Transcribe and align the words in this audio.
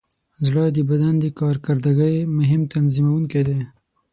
زړه 0.45 0.63
د 0.75 0.77
بدن 0.89 1.13
د 1.19 1.25
کارکردګۍ 1.39 2.15
مهم 2.37 2.61
تنظیموونکی 2.73 3.41
دی. 3.47 3.59